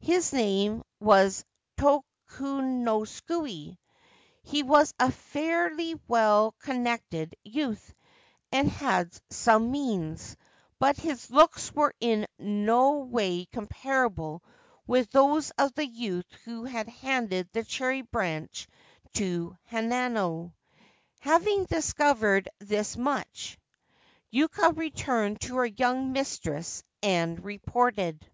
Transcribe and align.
His 0.00 0.32
name 0.32 0.82
was 0.98 1.44
Tolamosuke^ 1.76 3.78
He 4.42 4.62
was 4.64 4.92
a 4.98 5.12
fairly 5.12 5.94
well 6.08 6.56
connected 6.58 7.36
youth, 7.44 7.94
and 8.50 8.68
had 8.72 9.16
some 9.30 9.70
means; 9.70 10.36
but 10.80 10.96
his 10.96 11.30
looks 11.30 11.72
were 11.72 11.94
in 12.00 12.26
no 12.40 13.04
204 13.04 13.04
The 13.04 13.04
Holy 13.04 13.04
Cherry 13.04 13.04
Tree 13.04 13.06
way 13.14 13.44
comparable 13.52 14.42
with 14.88 15.12
those 15.12 15.50
of 15.52 15.72
the 15.74 15.86
youth 15.86 16.26
who 16.44 16.64
had 16.64 16.88
handed 16.88 17.48
the 17.52 17.62
cherry 17.62 18.02
branch 18.02 18.66
to 19.14 19.56
Hanano. 19.70 20.54
Having 21.20 21.66
discovered 21.66 22.48
this 22.58 22.96
much, 22.96 23.56
Yuka 24.32 24.76
returned 24.76 25.40
to 25.42 25.54
her 25.58 25.66
young 25.66 26.10
mistress 26.10 26.82
and 27.00 27.44
reported. 27.44 28.28